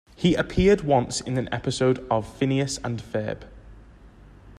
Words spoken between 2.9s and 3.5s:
Ferb".